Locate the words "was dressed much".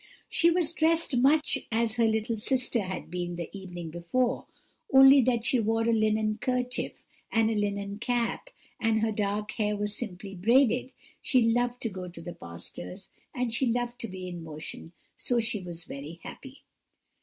0.49-1.59